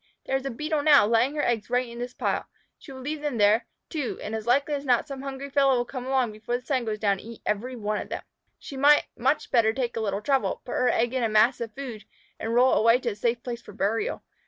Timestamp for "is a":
0.35-0.49